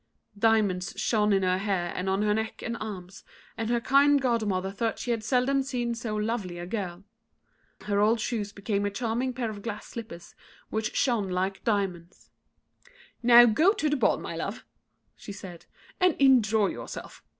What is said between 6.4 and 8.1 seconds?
a girl. Her